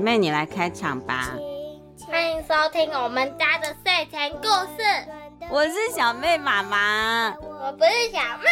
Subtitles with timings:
[0.00, 1.34] 妹，你来开场吧。
[2.08, 4.82] 欢迎收听我们家的睡前故事。
[5.50, 7.34] 我是小妹妈妈。
[7.38, 8.48] 我不是小妹。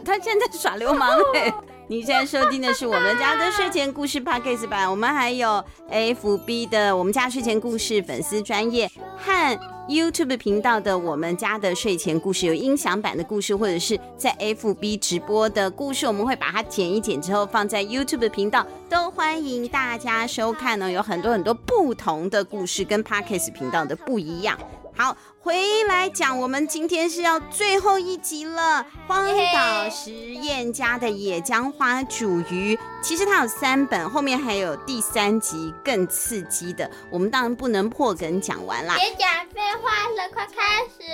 [0.06, 1.52] 她现在耍流氓嘞。
[1.90, 4.90] 你现在收听的是我们家的睡前故事 Podcast 版。
[4.90, 9.58] 我们还有 FB 的我们家睡前故事粉丝专业和。
[9.88, 20.92] YouTube 频道的我们家的睡前故事，有音响版的故事，或者是在 FB 直播的故事，我们会把它剪一剪之后放在 YouTube 频道，都欢迎大家收看呢。
[20.92, 24.58] 有很多很多不同的故事，跟 Podcast 频道的不一样。
[24.98, 28.84] 好，回来讲，我们今天是要最后一集了。
[29.06, 29.24] 荒
[29.54, 36.90] 岛实验家的野姜花煮鱼，其实它有三本，后面还有第三集更刺激的。
[37.12, 38.96] 我们当然不能破梗讲完啦。
[38.96, 41.04] 别讲废话了，快开始。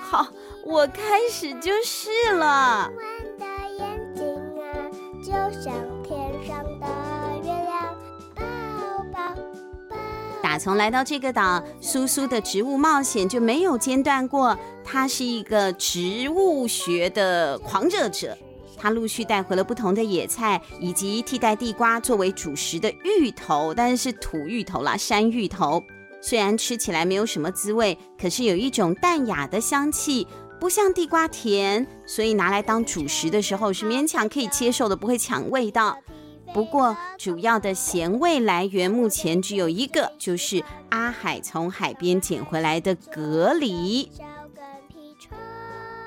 [0.00, 0.26] 好，
[0.64, 2.90] 我开始就是了。
[10.48, 14.58] 打从来到这个岛，苏苏的植物冒险就没有间断过。
[14.82, 18.34] 他是一个植物学的狂热者，
[18.74, 25.84] 他陆续带回了不同的野菜，以及替代地瓜作为主食的芋头，但是是土芋头啦，山芋头。
[26.22, 30.26] 虽然吃起来没有什么滋味，可是有一种淡雅的香气，
[30.58, 35.98] 不像地瓜甜，所以拿来当主食的时候是勉强可以接受的，不会抢味道。
[36.52, 44.08] 不过，主要的咸味来源目前只有一个，就是阿海从海边捡回来的蛤蜊。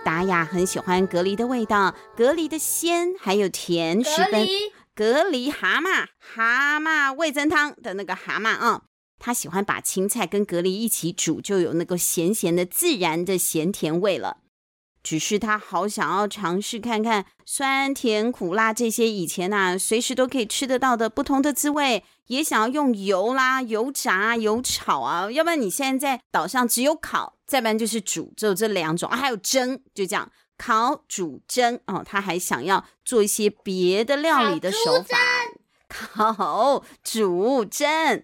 [0.03, 4.47] 达雅很喜欢蛤蜊的味道，蛤蜊的鲜还有甜，十分。
[4.95, 8.81] 蛤蜊蛤蟆蛤蟆味增汤的那个蛤蟆啊，
[9.19, 14.40] 他喜欢把青菜跟蛤蜊一起煮，就有那个咸咸的自然的咸甜味了。
[15.03, 32.03] 只是他好想要尝试看看酸甜苦辣这些以前啊随时都可以吃得到的不同的滋味，也想要用油啦、油炸、油炒啊，要不然你现在在岛上只有烤，再不然就是煮，只有这两种啊，还有蒸，就这样烤、煮、蒸哦。
[32.05, 35.17] 他还想要做一些别的料理的手法，
[35.87, 38.23] 烤、煮、蒸。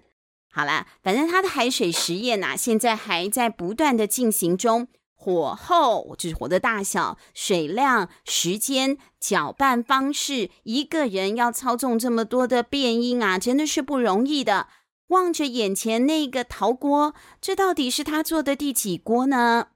[0.49, 4.87] 好啦，反正他的海水实验呐、啊，现在还在不断的进行中。
[5.27, 14.67] 火候就是火的大小、水量、时间、搅拌方式，一个人要操纵这么多的变音啊，真的是不容易的。
[15.07, 19.67] 望着眼前那个陶锅，这到底是他做的第几锅呢？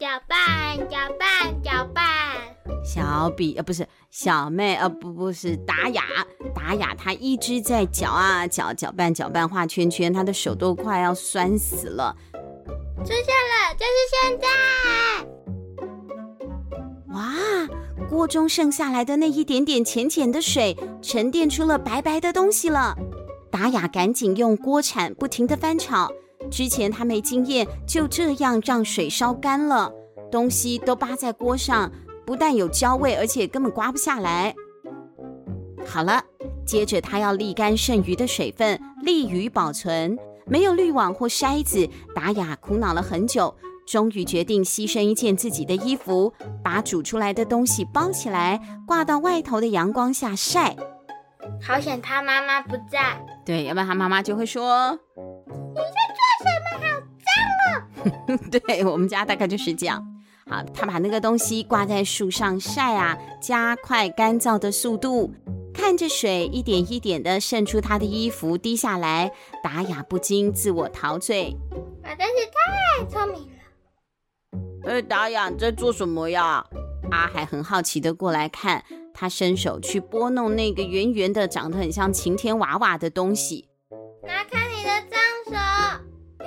[0.00, 2.02] 搅拌，搅拌，搅拌。
[2.82, 6.02] 小比呃不是小妹呃不不是达雅
[6.54, 12.16] 达雅，她一直在搅啊搅搅拌搅拌画圈圈，她的手都快要酸死了。
[13.04, 14.48] 出现了，就是现在！
[17.12, 17.34] 哇，
[18.08, 22.96] 锅中剩下来的那一点点浅浅的水沉淀出了白白的东西了。
[23.50, 26.10] 达雅赶紧用锅铲不停的翻炒，
[26.50, 29.92] 之前他没经验，就这样让水烧干了，
[30.30, 31.90] 东西都扒在锅上。
[32.26, 34.54] 不但有焦味，而且根本刮不下来。
[35.84, 36.22] 好了，
[36.64, 40.16] 接着他要沥干剩余的水分，利于保存。
[40.46, 43.52] 没有滤网或筛子，达雅苦恼了很久，
[43.86, 50.76] 终于决定牺牲一件自己的衣服，把煮出来的东西包起来，挂到外头的阳光下晒。
[51.60, 54.98] 好险他妈妈不在，对，要不然他妈妈就会说
[55.80, 56.80] ：“你在做什么？
[56.80, 56.90] 好
[57.26, 60.04] 脏哦！” 对，我们家大概就是这样。
[60.48, 65.32] 好，他把那个东西挂在树上晒啊，加快干燥的速度。
[65.72, 69.30] 看着水一点一点的渗出他的衣服滴下来，
[69.62, 71.56] 达雅不禁自我陶醉。
[72.02, 74.90] 我真是太聪明了。
[74.90, 76.64] 哎，达雅你在做什么呀？
[77.12, 78.84] 阿海很好奇的过来看，
[79.14, 83.68] 他伸手去拨弄那个圆圆的、长得很像晴天娃娃的东西。
[84.22, 84.69] 拿开！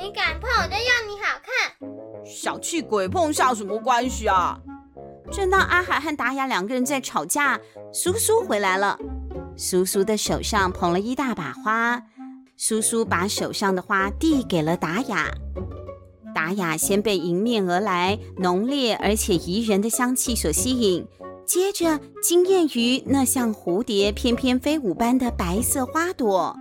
[0.04, 2.26] 你敢碰，我就要你好看。
[2.26, 4.60] 小气鬼，碰下什么关系啊？
[5.32, 7.58] 正当阿海和达雅两个人在吵架，
[7.94, 9.00] 苏苏回来了。
[9.56, 12.04] 苏苏的手上捧了一大把花，
[12.58, 15.32] 苏苏把手上的花递给了达雅。
[16.36, 21.08] 达雅先被迎面而来浓烈而且宜人的香气所吸引，
[21.46, 26.58] 接着惊艳于那像蝴蝶翩翩飞舞般的白色花朵。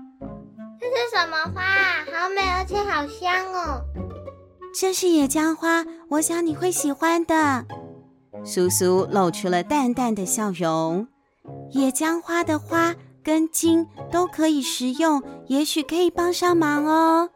[0.95, 2.05] 这是什么花啊？
[2.13, 3.81] 好美而且好香哦！
[4.79, 7.65] 这是野姜花，我想你会喜欢的。
[8.45, 11.09] 苏苏露出了淡淡的笑容。
[11.71, 12.95] 野姜花的花
[13.25, 17.31] 跟茎都可以食用，也许可以帮上忙哦。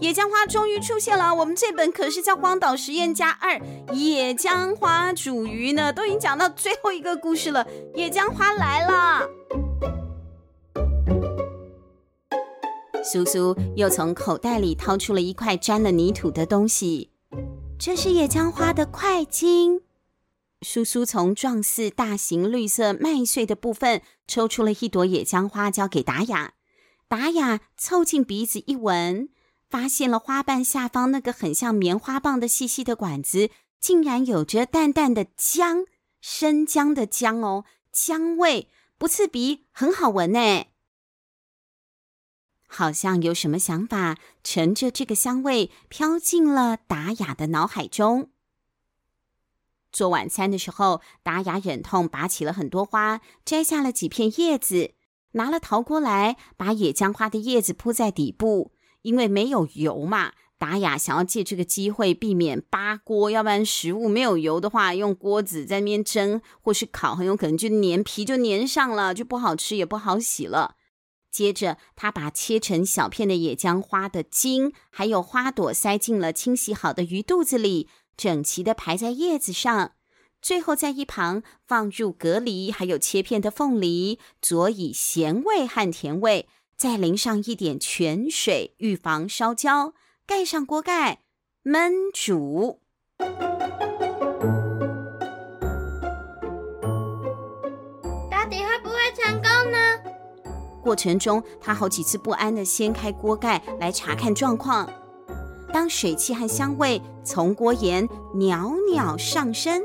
[0.00, 3.52] 野姜花终于出现了，我们这本可是叫《荒岛实验家二》，
[3.92, 7.66] 野姜花煮鱼呢，都已经讲到最后一个故事了。
[7.94, 9.28] 野姜花来了，
[13.04, 17.10] 苏苏又从口袋里掏出了一块沾了泥土的东西，
[17.78, 19.82] 这是野姜花的块茎。
[20.62, 26.54] 苏苏从状似大型绿色麦穗的部分抽出了一朵野姜花，交给达雅。
[27.06, 29.28] 达雅凑近鼻子一闻。
[29.70, 35.84] 发现了花瓣下方那个很像棉花棒的细细的管子，竟然有着淡淡的姜，
[36.20, 40.66] 生姜的姜哦，姜味不刺鼻，很好闻呢。
[42.76, 48.30] 好像有什么想法，乘着这个香味飘进了达雅的脑海中。
[49.92, 54.94] 做晚餐的时候，达雅忍痛拔起了很多花，摘下了几片叶子，
[55.34, 58.72] 拿了陶锅来，把野姜花的叶子铺在底部。
[59.02, 70.74] 因为没有油嘛，达雅想要借这个机会避免扒锅，要不然食物没有油的话，用锅子在那边蒸或是烤，很有可能就粘皮就粘上了，就不好吃也不好洗了。
[71.34, 79.94] 接着，他把切成小片的野姜花的茎还有花朵塞进了清洗好的鱼肚子里，整齐地排在叶子上。
[80.40, 86.48] 最后，在一旁放入蛤蜊还有切片的凤梨，佐以咸味和甜味。
[86.76, 89.94] 再淋上一点泉水，预防烧焦，
[90.24, 91.24] 盖上锅盖，
[91.64, 92.80] 焖煮。
[100.84, 104.86] 过程中，他好几次不安地掀开锅盖来查看状况。
[105.72, 109.82] 当水汽和香味从锅沿袅袅上升，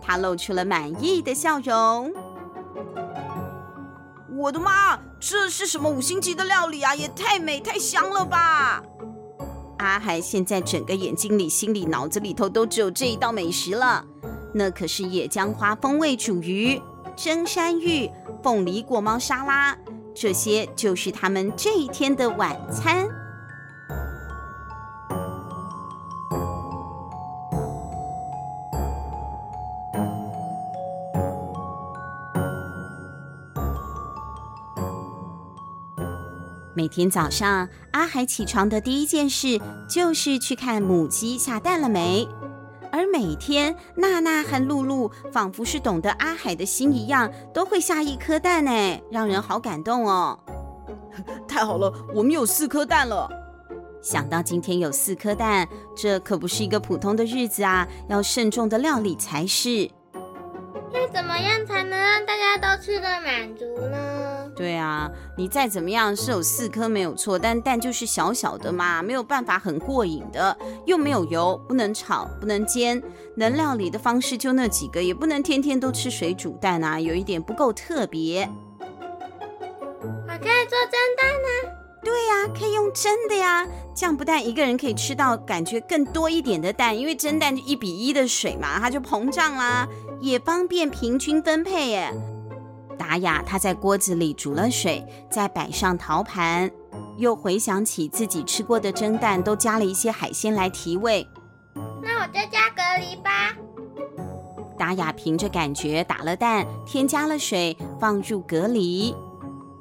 [0.00, 2.14] 他露出了满意的笑容。
[4.38, 4.98] 我的妈！
[5.18, 6.94] 这是什么五星级的料理啊？
[6.94, 8.82] 也太美太香了吧！
[9.78, 14.04] 阿海现在整个眼睛里、心里、脑子里头都只有这一道美食了。
[14.54, 16.80] 那可是野姜花风味煮鱼、
[17.14, 18.10] 蒸山芋、
[18.42, 19.76] 凤梨果猫沙拉，
[20.18, 23.06] 这些就是他们这一天的晚餐。
[36.74, 42.26] 每天早上，阿海起床的第一件事就是去看母鸡下蛋了没。
[42.96, 50.38] 而每天，娜娜和露露仿佛是懂得阿海的心一样，都会下一颗蛋呢，让人好感动哦。
[51.46, 53.28] 太好了，我们有四颗蛋了。
[54.00, 59.90] 想到今天有四颗蛋，这可不是一个普通的日子啊，要慎重的料理才是。
[60.94, 63.98] 要怎么样才能让大家都吃得满足呢？
[65.36, 73.02] 你再怎么样是有四颗没有错，但蛋就是小小的嘛，没有办法很过瘾的，又没有油，不能炒，不能煎，
[73.36, 78.48] 能料理的方式就那几个，也不能天天都吃水煮蛋啊，有一点不够特别。
[80.02, 81.76] 我可以做蒸蛋啊？
[82.04, 89.88] 对呀，可以用蒸的呀，这样不但一个人可以吃到感觉更多一点的蛋，因为蒸蛋就一比一的水嘛，它就膨胀啦，
[90.20, 92.12] 也方便平均分配耶。
[92.98, 96.70] 达雅，她在锅子里煮了水，再摆上陶盘，
[97.18, 101.26] 又回想起自己吃过的蒸蛋，都加了一些海鲜来提味。
[102.02, 103.54] 那我就加蛤蜊吧。
[104.78, 109.14] 达雅凭着感觉打了蛋，添加了水，放入蛤蜊。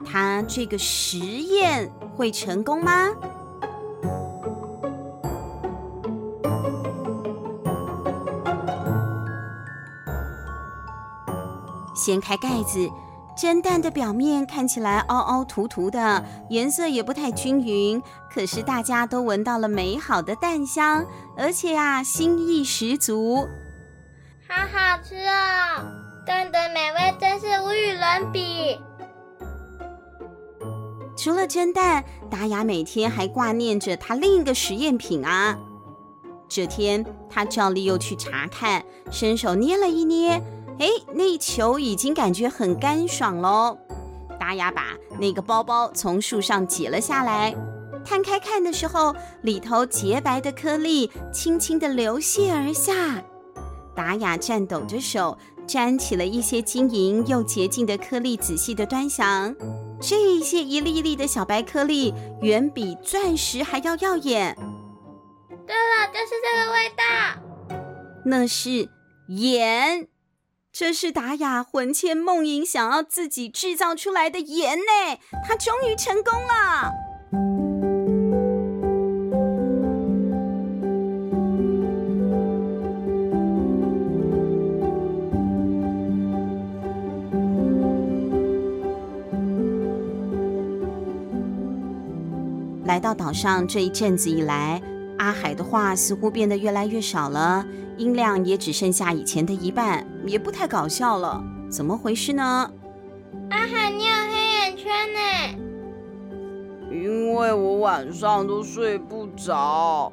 [0.06, 3.10] 她这个实验会成功吗？
[11.96, 12.90] 掀开盖子。
[13.36, 18.02] 蒸蛋的表面看起来凹凹凸凸的，颜色也不太均匀。
[18.34, 23.48] 可是大家都闻到了美好的蛋香，而且啊，心意十足。
[24.48, 25.84] 好好吃哦！
[26.26, 28.80] 蛋的美味真是无与伦比。
[31.18, 35.58] 除了蒸蛋，达雅每天还挂念着她另一个实验品啊。
[36.48, 40.42] 这天，她照例又去查看，伸手捏了一捏。
[40.80, 43.78] 哎，那球已经感觉很干爽喽。
[44.40, 44.88] 达雅把
[45.20, 47.56] 那个包包从树上解了下来，
[48.04, 53.24] 摊开看的时候，里头洁白的颗粒轻轻地流泻而下。
[53.96, 59.56] 达雅颤抖着手，沾起了一些晶莹又洁净的颗粒，仔细地端详。
[60.02, 64.54] 这些一粒粒的小白颗粒，远比钻石还要耀眼。
[65.66, 67.04] 对了，就是这个味道。
[68.26, 68.90] 那是
[69.30, 70.08] 盐。
[70.78, 75.18] 这是达雅魂牵梦萦想要自己制造出来的盐呢，
[75.48, 76.92] 他终于成功了。
[92.84, 94.82] 来到岛上这一阵子以来，
[95.20, 97.66] 阿海的话似乎变得越来越少了，
[97.96, 101.44] 音量也只剩下以前的一半，也不太搞笑了。
[101.70, 102.72] 怎么回事呢？
[103.50, 105.20] 阿海，你有黑眼圈呢？
[106.92, 110.12] 因为我晚上都睡不着。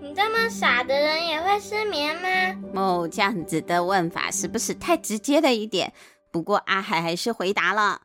[0.00, 2.28] 你这么傻的人也会失眠吗？
[2.74, 5.92] 哦，这样子的问法是不是太直接了一点？
[6.30, 8.02] 不过阿海还是回答了：“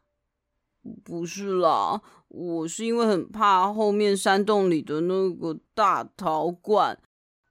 [1.03, 6.99] 不是啦。”我是因为很怕后面山洞里的那个大陶罐，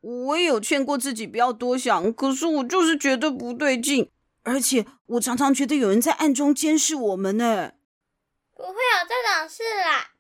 [0.01, 4.11] 我也有劝过自己不要多想，可是我就是觉得不对劲，
[4.43, 7.73] 而且我常常觉得有人在暗中监视我们呢。
[8.55, 10.13] 不会有这种事啦，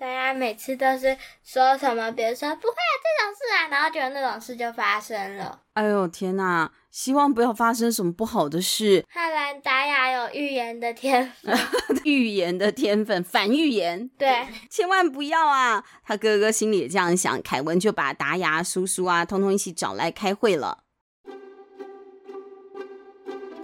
[0.00, 5.60] 大家每次都是说什么，别说不会有这种事啊，然后觉得那种事就发生了。
[5.74, 6.70] 哎呦天哪！
[6.92, 9.04] 希望不要发生什么不好的事。
[9.12, 11.56] 看来达雅有预言的天分，
[12.04, 14.08] 预言的天分，反预言。
[14.16, 15.84] 对， 千万不要啊！
[16.04, 17.42] 他哥哥心里也这样想。
[17.42, 20.84] 凯文就把达雅、叔叔啊，通通一起找来开会了。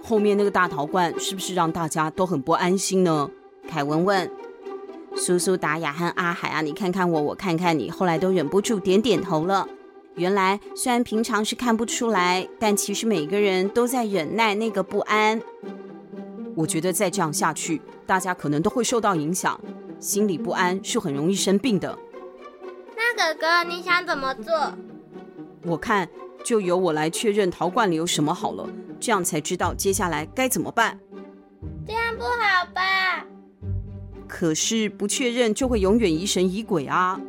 [0.03, 3.31] 后面那个大陶罐是不是让大家都很不安心呢？
[3.67, 4.29] 凯文问。
[5.17, 9.67] 苏苏、达雅和阿海啊，你看看我，我看看你，后来都忍不住点点头了。
[10.15, 15.41] 原来虽然平常是看不出来，但其实每个人都在忍耐那个不安。
[16.55, 19.59] 我觉得再这样下去，大家可能都会受到影响，
[19.99, 21.97] 心里不安是很容易生病的。
[22.95, 24.73] 那哥哥，你想怎么做？
[25.63, 26.07] 我看
[26.43, 28.69] 就由我来确认陶罐里有什么好了，
[28.99, 30.99] 这样才知道接下来该怎么办。
[31.85, 33.25] 这样不好吧？
[34.27, 37.19] 可是不确认就会永远疑神疑鬼啊。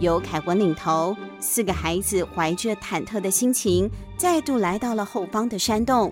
[0.00, 6.10] 由凯文领头，四个孩子怀着忐忑的心情，再度来到了后方的山洞。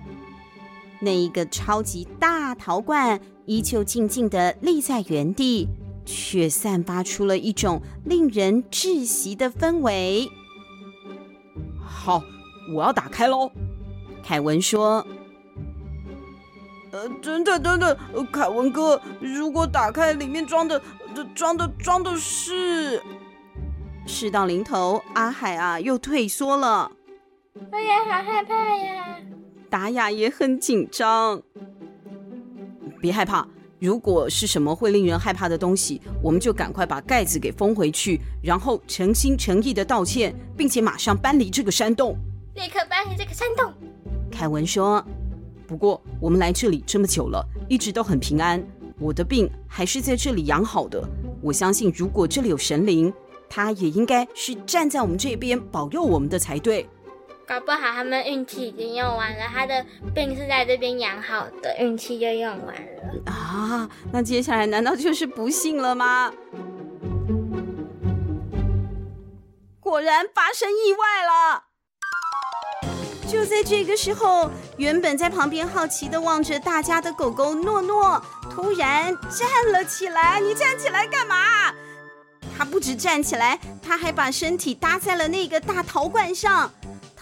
[1.01, 5.69] 那一个超级大陶罐依旧静静的立在原地，
[6.05, 10.29] 却散发出了一种令人窒息的氛围。
[12.09, 12.25] 好，
[12.73, 13.53] 我要打开喽！
[14.25, 15.07] 凯文说。
[16.91, 20.81] 呃，等等等等，凯文哥，如果打开里面装的，
[21.35, 23.03] 装的装的是……
[24.07, 26.91] 事到临头，阿海啊又退缩了。
[27.71, 29.17] 我也好害怕呀。
[29.69, 31.43] 达雅也很紧张。
[33.03, 33.47] 别害怕，
[33.81, 42.17] 如果是什么会令人害怕的东西，我们就赶快把盖子给封回去，然后诚心诚意的道歉，并且马上搬离这个山洞。
[42.55, 43.73] 立刻搬离这个山洞。
[44.31, 45.05] 凯文说。
[45.67, 48.63] 不过我们来这里这么久了，一直都很平安，
[48.99, 51.07] 我的病还是在这里养好的。
[51.43, 53.13] 我相信，如果这里有神灵。
[53.51, 56.87] 他也应该是站在我们这边保佑我们的才对。
[57.49, 59.83] 搞不好他们运气已经用完了，他的
[60.15, 63.89] 病是在这边养好的，运气就用完了啊！
[64.13, 66.31] 那接下来难道就是不幸了吗？
[69.81, 71.65] 果然发生意外了。
[73.27, 80.39] 就在这个时候，原本在旁边好奇的望着大家的狗狗诺诺突然站了起来。
[80.39, 81.73] 你站起来干嘛？
[82.59, 86.71] 他不止站起来，他还把身体搭在了那个大陶罐上，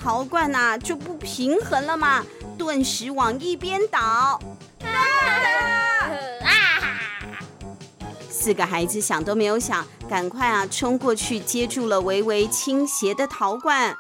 [0.06, 2.25] 陶罐呐、啊、就不平衡了嘛，
[2.56, 4.40] 顿时往一边倒。
[8.30, 13.98] 四个孩子想都没有想，赶快啊冲过去接住了微微倾斜的陶罐。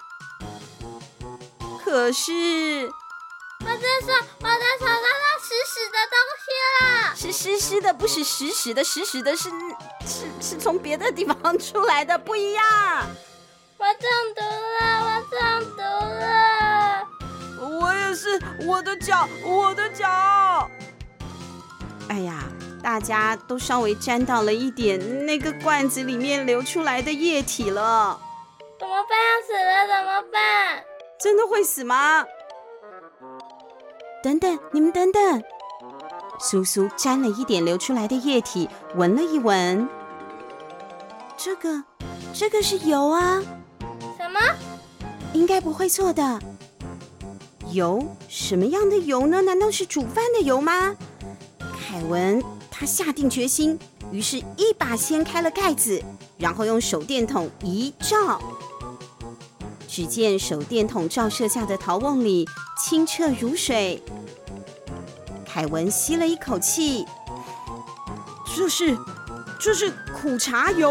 [1.84, 2.88] 可是，
[3.58, 6.46] 我在说，我在手上那湿湿的东西
[6.84, 9.50] 了，是湿湿的，不是实实的，实实的是。
[10.06, 12.64] 是是从别的地方出来的，不一样。
[13.86, 14.42] 我中毒
[14.80, 15.38] 了，我中
[15.76, 15.80] 毒
[16.18, 17.06] 了。
[17.78, 20.68] 我也是，我的脚，我的脚。
[22.08, 22.42] 哎呀，
[22.82, 28.20] 大家都稍微沾到了一点那个罐子里面流出来的液体了。
[28.76, 29.16] 怎么办？
[29.16, 30.84] 要死了，怎么办？
[31.20, 32.24] 真的会死吗？
[34.20, 35.44] 等等，你们等等。
[36.40, 39.88] 苏苏沾了一点流出来的液体，闻了一闻。
[41.36, 41.84] 这个，
[42.34, 43.40] 这个是油啊！
[45.36, 46.40] 应该不会错的。
[47.70, 48.16] 油？
[48.28, 49.42] 什么样的油呢？
[49.42, 50.96] 难道是煮饭的油吗？
[51.60, 53.78] 凯文他下定决心，
[54.10, 56.02] 于是，一把掀开了盖子，
[56.38, 58.40] 然后用手电筒一照，
[59.86, 62.48] 只见手电筒照射下的陶瓮里
[62.82, 64.02] 清澈如水。
[65.44, 67.04] 凯文吸了一口气，
[68.54, 68.96] 这是，
[69.58, 70.90] 这是苦茶油。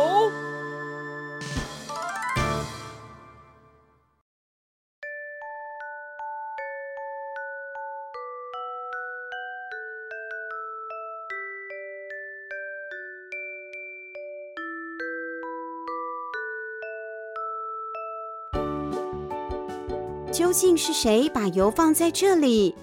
[20.36, 22.76] 究竟是谁把油放在这里？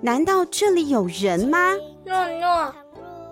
[0.00, 1.72] 难道这里有人吗？
[2.04, 2.74] 诺诺，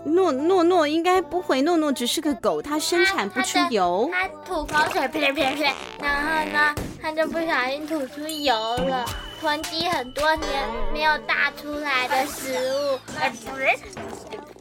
[0.04, 4.09] 诺诺诺应该不会，诺诺只是个狗，它生产不出油。
[4.12, 9.04] 它吐口水，啪啪啪，然后呢，它就不小心吐出油了。
[9.40, 10.49] 囤积很多年
[10.93, 13.00] 没有大出来的食物，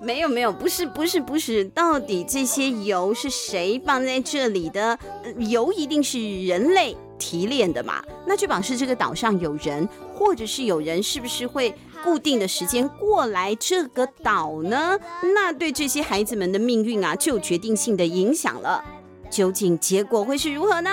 [0.02, 4.98] 没有没有，不是不是不是，到底这些油是谁放在这里的？
[5.38, 6.98] 油一定是人类。
[7.18, 14.98] 提炼的嘛，那就表示这个岛上有人，或者是有人，是不是会固定的时间过来这个岛呢？
[15.34, 18.84] 那对这些孩子们的命运啊，就有决定性的影响了。
[19.30, 20.92] 究竟结果会是如何呢？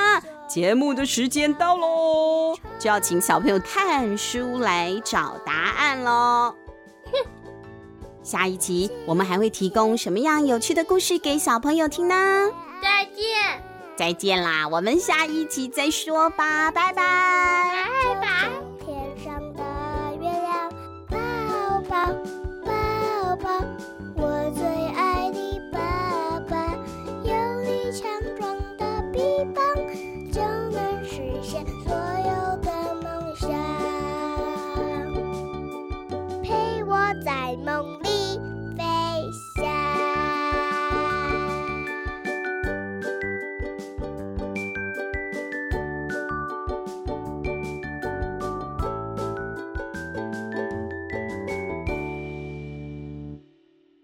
[0.48, 6.54] 节目的时间到喽，就要请小朋友看书来找答案喽。
[8.22, 12.50] 下一集我们还会提供什么样有趣的故事给小朋友听呢？
[12.82, 13.69] 再见。
[14.00, 17.02] 再见啦我们下一期再说吧拜拜。
[18.02, 18.48] 拜拜。
[18.82, 19.62] 天上的
[20.18, 20.72] 月亮
[21.06, 22.29] 抱抱